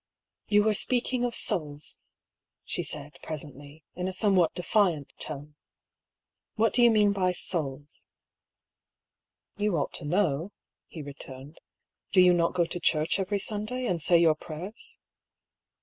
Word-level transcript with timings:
"You 0.47 0.63
were 0.63 0.73
speaking 0.73 1.23
of 1.23 1.35
souls," 1.35 1.99
she 2.63 2.81
said, 2.81 3.19
presently, 3.21 3.83
in 3.95 4.07
a 4.07 4.13
somewhat 4.13 4.55
defiant 4.55 5.13
tone." 5.19 5.53
What 6.55 6.73
do 6.73 6.81
you 6.81 6.89
mean 6.89 7.11
by 7.13 7.33
souls?"" 7.33 8.07
You 9.59 9.77
ought 9.77 9.93
to 9.93 10.05
know," 10.05 10.53
he 10.87 11.03
returned." 11.03 11.59
Do 12.13 12.19
you 12.19 12.33
not 12.33 12.55
go 12.55 12.65
to 12.65 12.79
church 12.79 13.19
every 13.19 13.37
Sunday, 13.37 13.85
and 13.85 14.01
say 14.01 14.17
your 14.17 14.33
prayers?" 14.33 14.97